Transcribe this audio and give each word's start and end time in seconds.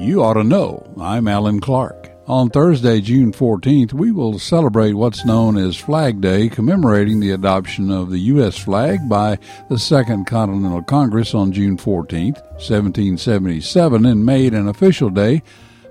You 0.00 0.22
ought 0.22 0.34
to 0.34 0.44
know. 0.44 0.90
I'm 0.98 1.28
Alan 1.28 1.60
Clark. 1.60 2.10
On 2.26 2.48
Thursday, 2.48 3.00
June 3.00 3.32
14th, 3.32 3.92
we 3.92 4.12
will 4.12 4.38
celebrate 4.38 4.94
what's 4.94 5.24
known 5.24 5.56
as 5.56 5.76
Flag 5.76 6.20
Day, 6.20 6.48
commemorating 6.48 7.20
the 7.20 7.32
adoption 7.32 7.90
of 7.90 8.10
the 8.10 8.18
U.S. 8.18 8.56
flag 8.56 9.08
by 9.08 9.36
the 9.68 9.78
Second 9.78 10.26
Continental 10.26 10.82
Congress 10.82 11.34
on 11.34 11.52
June 11.52 11.76
14th, 11.76 12.40
1777, 12.54 14.06
and 14.06 14.24
made 14.24 14.54
an 14.54 14.68
official 14.68 15.10
day 15.10 15.42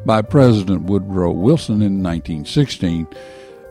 by 0.06 0.22
President 0.22 0.84
Woodrow 0.84 1.32
Wilson 1.32 1.82
in 1.82 2.02
1916. 2.02 3.06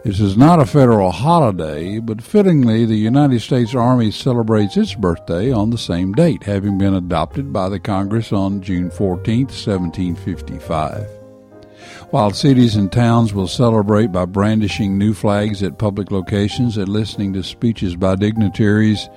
This 0.09 0.21
is 0.21 0.39
not 0.39 0.59
a 0.59 0.65
federal 0.65 1.11
holiday, 1.11 1.99
but 1.99 2.23
fittingly, 2.23 2.87
the 2.87 2.97
United 2.97 3.41
States 3.41 3.75
Army 3.75 4.11
celebrates 4.11 4.79
its 4.79 4.95
birthday 4.95 5.53
on 5.53 5.69
the 5.69 5.77
same 5.77 6.15
date, 6.15 6.45
having 6.45 6.79
been 6.79 6.95
adopted 6.95 7.53
by 7.53 7.69
the 7.69 7.79
Congress 7.79 8.33
on 8.33 8.63
June 8.63 8.91
14, 8.91 9.49
1755 9.49 11.07
while 12.09 12.31
cities 12.31 12.75
and 12.75 12.91
towns 12.91 13.35
will 13.35 13.47
celebrate 13.47 14.11
by 14.11 14.25
brandishing 14.25 14.97
new 14.97 15.13
flags 15.13 15.63
at 15.63 15.77
public 15.79 16.11
locations 16.11 16.79
and 16.79 16.89
listening 16.89 17.35
to 17.35 17.43
speeches 17.43 17.95
by 17.95 18.15
dignitaries, 18.15 19.11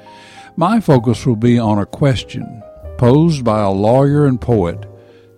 my 0.58 0.82
focus 0.82 1.26
will 1.26 1.38
be 1.38 1.58
on 1.58 1.80
a 1.80 1.86
question 1.86 2.62
posed 2.98 3.46
by 3.46 3.62
a 3.62 3.72
lawyer 3.72 4.26
and 4.26 4.42
poet 4.42 4.86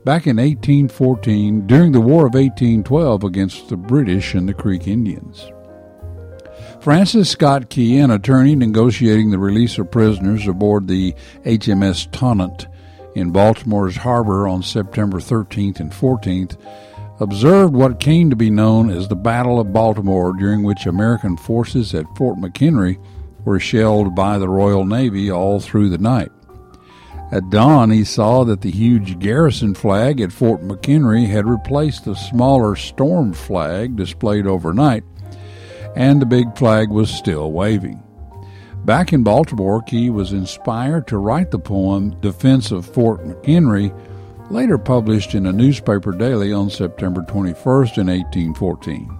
back 0.05 0.27
in 0.27 0.37
1814 0.37 1.65
during 1.65 1.91
the 1.93 2.01
War 2.01 2.25
of 2.25 2.33
1812 2.33 3.23
against 3.23 3.69
the 3.69 3.77
British 3.77 4.33
and 4.33 4.47
the 4.47 4.53
Creek 4.53 4.87
Indians. 4.87 5.49
Francis 6.81 7.29
Scott 7.29 7.69
Key, 7.69 7.97
an 7.99 8.11
attorney 8.11 8.55
negotiating 8.55 9.31
the 9.31 9.39
release 9.39 9.77
of 9.77 9.89
prisoners 9.89 10.45
aboard 10.47 10.87
the 10.87 11.13
HMS 11.45 12.11
Tonnant 12.11 12.67
in 13.15 13.31
Baltimore's 13.31 13.95
harbor 13.95 14.47
on 14.47 14.61
September 14.61 15.19
13th 15.19 15.79
and 15.79 15.91
14th, 15.91 16.57
observed 17.21 17.73
what 17.73 18.01
came 18.01 18.29
to 18.29 18.35
be 18.35 18.49
known 18.49 18.89
as 18.89 19.07
the 19.07 19.15
Battle 19.15 19.61
of 19.61 19.71
Baltimore, 19.71 20.33
during 20.33 20.63
which 20.63 20.85
American 20.85 21.37
forces 21.37 21.93
at 21.93 22.05
Fort 22.17 22.37
McHenry 22.37 23.01
were 23.45 23.59
shelled 23.59 24.13
by 24.13 24.37
the 24.37 24.49
Royal 24.49 24.83
Navy 24.83 25.31
all 25.31 25.61
through 25.61 25.87
the 25.89 25.97
night. 25.97 26.31
At 27.33 27.49
dawn, 27.49 27.89
he 27.89 28.03
saw 28.03 28.43
that 28.43 28.61
the 28.61 28.69
huge 28.69 29.17
garrison 29.17 29.73
flag 29.73 30.21
at 30.21 30.31
Fort 30.31 30.61
McHenry 30.61 31.27
had 31.27 31.47
replaced 31.47 32.05
the 32.05 32.13
smaller 32.13 32.75
storm 32.75 33.33
flag 33.33 33.95
displayed 33.95 34.45
overnight, 34.45 35.03
and 35.95 36.21
the 36.21 36.27
big 36.27 36.55
flag 36.55 36.91
was 36.91 37.09
still 37.09 37.51
waving. 37.51 38.03
Back 38.85 39.13
in 39.13 39.23
Baltimore, 39.23 39.81
Key 39.81 40.11
was 40.11 40.31
inspired 40.31 41.07
to 41.07 41.17
write 41.17 41.49
the 41.49 41.57
poem 41.57 42.11
Defense 42.19 42.69
of 42.69 42.85
Fort 42.85 43.25
McHenry 43.25 43.91
later 44.51 44.77
published 44.77 45.33
in 45.33 45.47
a 45.47 45.51
newspaper 45.51 46.11
daily 46.11 46.53
on 46.53 46.69
September 46.69 47.21
21st 47.21 47.97
in 47.97 48.07
1814. 48.09 49.17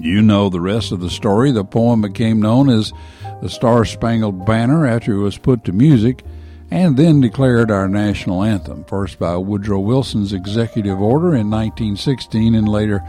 You 0.00 0.22
know 0.22 0.48
the 0.48 0.60
rest 0.60 0.90
of 0.90 0.98
the 0.98 1.10
story. 1.10 1.52
The 1.52 1.64
poem 1.64 2.02
became 2.02 2.42
known 2.42 2.68
as 2.68 2.92
the 3.40 3.48
Star 3.48 3.84
Spangled 3.84 4.44
Banner 4.44 4.88
after 4.88 5.12
it 5.12 5.22
was 5.22 5.38
put 5.38 5.62
to 5.66 5.72
music 5.72 6.24
and 6.72 6.96
then 6.96 7.20
declared 7.20 7.70
our 7.70 7.86
national 7.86 8.42
anthem, 8.42 8.82
first 8.84 9.18
by 9.18 9.36
Woodrow 9.36 9.78
Wilson's 9.78 10.32
executive 10.32 10.98
order 10.98 11.34
in 11.34 11.50
1916 11.50 12.54
and 12.54 12.66
later 12.66 13.00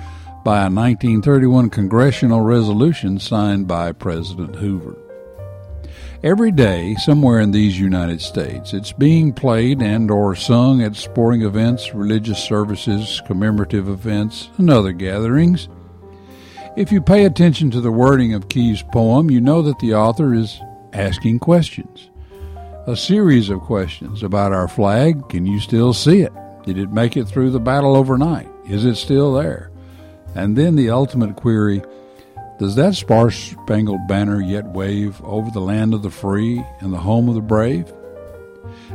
by 0.44 0.58
a 0.58 0.70
1931 0.70 1.70
congressional 1.70 2.42
resolution 2.42 3.18
signed 3.18 3.66
by 3.66 3.94
President 3.94 4.58
Hoover. 4.58 4.98
Every 6.24 6.52
day, 6.52 6.96
somewhere 6.96 7.40
in 7.40 7.52
these 7.52 7.80
United 7.80 8.20
States, 8.20 8.74
it's 8.74 8.92
being 8.92 9.32
played 9.32 9.82
and 9.82 10.12
or 10.12 10.36
sung 10.36 10.84
at 10.84 10.98
sporting 10.98 11.44
events, 11.44 11.96
religious 11.96 12.44
services, 12.44 13.22
commemorative 13.26 13.88
events, 13.88 14.50
and 14.58 14.70
other 14.70 14.92
gatherings. 14.92 15.70
If 16.76 16.92
you 16.92 17.00
pay 17.00 17.24
attention 17.24 17.72
to 17.72 17.80
the 17.80 17.92
wording 17.94 18.34
of 18.34 18.50
Key's 18.50 18.84
poem, 18.84 19.32
you 19.32 19.40
know 19.40 19.62
that 19.62 19.80
the 19.80 19.94
author 19.94 20.34
is 20.34 20.60
asking 20.92 21.40
questions. 21.40 22.10
A 22.86 22.98
series 22.98 23.50
of 23.50 23.62
questions 23.62 24.24
about 24.24 24.52
our 24.52 24.68
flag. 24.68 25.30
Can 25.30 25.46
you 25.46 25.62
still 25.62 25.94
see 25.94 26.20
it? 26.20 26.34
Did 26.66 26.78
it 26.78 26.92
make 26.92 27.16
it 27.16 27.30
through 27.30 27.52
the 27.52 27.60
battle 27.60 27.96
overnight? 27.96 28.50
Is 28.68 28.84
it 28.84 28.96
still 28.96 29.34
there? 29.34 29.72
And 30.36 30.58
then 30.58 30.76
the 30.76 30.90
ultimate 30.90 31.38
query 31.38 31.82
does 32.60 32.76
that 32.76 32.96
star 32.96 33.32
spangled 33.32 34.06
banner 34.08 34.42
yet 34.42 34.66
wave 34.66 35.22
over 35.24 35.50
the 35.50 35.62
land 35.62 35.94
of 35.94 36.04
the 36.04 36.10
free 36.10 36.64
and 36.82 36.94
the 36.94 36.98
home 36.98 37.30
of 37.30 37.36
the 37.36 37.42
brave? 37.42 37.92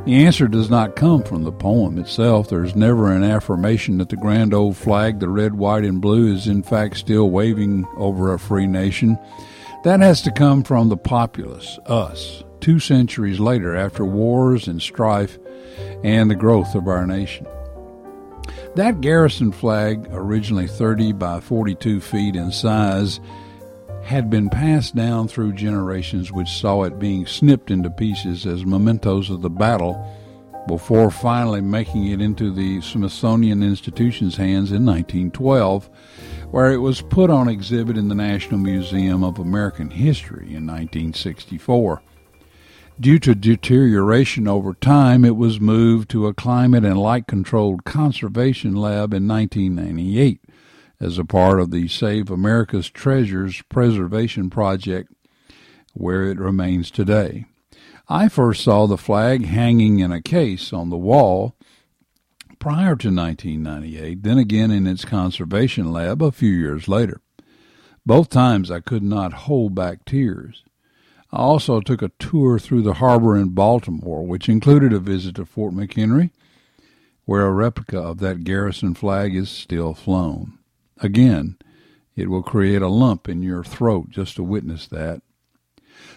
The 0.05 0.25
answer 0.25 0.49
does 0.49 0.69
not 0.69 0.94
come 0.94 1.22
from 1.22 1.44
the 1.44 1.53
poem 1.53 1.99
itself. 1.99 2.49
There 2.49 2.65
is 2.65 2.76
never 2.76 3.10
an 3.10 3.25
affirmation 3.25 3.99
that 3.99 4.10
the 4.10 4.16
grand 4.16 4.53
old 4.53 4.76
flag, 4.76 5.19
the 5.19 5.28
red, 5.28 5.55
white, 5.55 5.84
and 5.84 6.00
blue, 6.00 6.32
is 6.32 6.47
in 6.47 6.62
fact 6.62 6.99
still 6.99 7.31
waving 7.31 7.87
over 7.97 8.32
a 8.32 8.38
free 8.38 8.66
nation. 8.66 9.19
That 9.84 10.00
has 10.00 10.20
to 10.22 10.31
come 10.31 10.62
from 10.62 10.88
the 10.88 10.97
populace, 10.97 11.78
us, 11.87 12.44
two 12.61 12.79
centuries 12.81 13.41
later 13.41 13.75
after 13.75 14.05
wars 14.05 14.69
and 14.69 14.81
strife 14.81 15.39
and 16.05 16.31
the 16.31 16.35
growth 16.35 16.75
of 16.75 16.89
our 16.89 17.07
nation. 17.07 17.47
That 18.77 19.01
garrison 19.01 19.53
flag, 19.53 20.07
originally 20.11 20.67
30 20.67 21.13
by 21.13 21.41
42 21.41 22.01
feet 22.01 22.37
in 22.37 22.53
size, 22.53 23.21
had 24.03 24.31
been 24.31 24.49
passed 24.49 24.95
down 24.95 25.29
through 25.29 25.53
generations 25.53 26.33
which 26.33 26.49
saw 26.49 26.85
it 26.85 26.99
being 26.99 27.27
snipped 27.27 27.71
into 27.71 27.91
pieces 27.91 28.47
as 28.47 28.65
mementos 28.65 29.31
of 29.31 29.43
the 29.43 29.51
battle 29.51 29.95
before 30.67 31.11
finally 31.11 31.61
making 31.61 32.07
it 32.07 32.21
into 32.21 32.53
the 32.53 32.81
Smithsonian 32.81 33.63
Institution's 33.63 34.37
hands 34.37 34.71
in 34.71 34.87
1912, 34.87 35.91
where 36.51 36.73
it 36.73 36.79
was 36.79 37.01
put 37.01 37.31
on 37.31 37.49
exhibit 37.49 37.97
in 37.97 38.09
the 38.09 38.15
National 38.15 38.61
Museum 38.61 39.25
of 39.25 39.39
American 39.39 39.91
History 39.91 40.55
in 40.55 40.67
1964. 40.67 42.03
Due 43.01 43.21
to 43.21 43.33
deterioration 43.33 44.49
over 44.49 44.75
time, 44.75 45.25
it 45.25 45.37
was 45.37 45.61
moved 45.61 46.11
to 46.11 46.27
a 46.27 46.35
climate 46.35 46.85
and 46.85 46.99
light 46.99 47.29
controlled 47.29 47.85
conservation 47.85 48.75
lab 48.75 49.15
in 49.15 49.29
1998 49.29 50.41
as 51.01 51.17
a 51.17 51.25
part 51.25 51.61
of 51.61 51.71
the 51.71 51.87
Save 51.87 52.29
America's 52.29 52.91
Treasures 52.91 53.63
Preservation 53.69 54.51
Project, 54.51 55.13
where 55.95 56.25
it 56.25 56.41
remains 56.41 56.91
today. 56.91 57.45
I 58.09 58.29
first 58.29 58.65
saw 58.65 58.89
the 58.89 58.99
flag 58.99 59.45
hanging 59.47 60.01
in 60.01 60.11
a 60.11 60.21
case 60.21 60.73
on 60.73 60.91
the 60.91 60.97
wall 60.97 61.55
prior 62.59 62.97
to 62.97 63.15
1998, 63.15 64.25
then 64.25 64.39
again 64.39 64.73
in 64.73 64.89
its 64.89 65.05
conservation 65.05 65.93
lab 65.93 66.21
a 66.21 66.33
few 66.33 66.51
years 66.51 66.89
later. 66.89 67.21
Both 68.05 68.29
times 68.29 68.73
I 68.73 68.81
could 68.81 69.05
not 69.05 69.45
hold 69.45 69.77
back 69.77 70.05
tears. 70.05 70.65
I 71.31 71.39
also 71.39 71.81
took 71.81 72.00
a 72.00 72.12
tour 72.19 72.59
through 72.59 72.83
the 72.83 72.94
harbor 72.94 73.37
in 73.37 73.50
Baltimore, 73.50 74.27
which 74.27 74.49
included 74.49 74.93
a 74.93 74.99
visit 74.99 75.34
to 75.37 75.44
Fort 75.44 75.75
McHenry, 75.75 76.31
where 77.27 77.47
a 77.47 77.53
replica 77.53 77.99
of 77.99 78.19
that 78.19 78.44
garrison 78.44 78.94
flag 78.94 79.37
is 79.37 79.50
still 79.50 79.93
flown. 79.93 80.59
Again, 80.99 81.59
it 82.17 82.31
will 82.31 82.43
create 82.43 82.81
a 82.81 82.88
lump 82.88 83.28
in 83.28 83.43
your 83.43 83.62
throat 83.62 84.09
just 84.09 84.37
to 84.37 84.43
witness 84.43 84.87
that. 84.88 85.22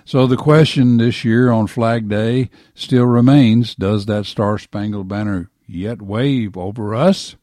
So 0.06 0.26
the 0.28 0.38
question 0.38 0.98
this 0.98 1.26
year 1.26 1.52
on 1.52 1.68
Flag 1.68 2.08
Day 2.08 2.50
still 2.74 3.06
remains 3.06 3.76
Does 3.76 4.06
that 4.06 4.26
Star 4.26 4.58
Spangled 4.58 5.08
Banner 5.08 5.50
yet 5.68 6.02
wave 6.02 6.56
over 6.56 6.96
us, 6.96 7.36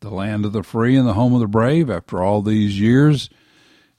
the 0.00 0.10
land 0.10 0.44
of 0.44 0.52
the 0.52 0.62
free 0.62 0.96
and 0.96 1.06
the 1.06 1.14
home 1.14 1.34
of 1.34 1.40
the 1.40 1.46
brave, 1.46 1.90
after 1.90 2.22
all 2.22 2.42
these 2.42 2.80
years, 2.80 3.30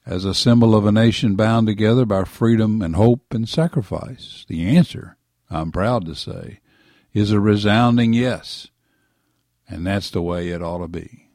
as 0.09 0.25
a 0.25 0.33
symbol 0.33 0.75
of 0.75 0.87
a 0.87 0.91
nation 0.91 1.35
bound 1.35 1.67
together 1.67 2.03
by 2.03 2.23
freedom 2.23 2.81
and 2.81 2.95
hope 2.95 3.31
and 3.31 3.47
sacrifice? 3.47 4.43
The 4.47 4.75
answer, 4.75 5.17
I'm 5.51 5.71
proud 5.71 6.05
to 6.07 6.15
say, 6.15 6.61
is 7.13 7.31
a 7.31 7.39
resounding 7.39 8.13
yes. 8.13 8.69
And 9.67 9.85
that's 9.85 10.09
the 10.09 10.23
way 10.23 10.49
it 10.49 10.63
ought 10.63 10.79
to 10.79 10.87
be. 10.87 11.28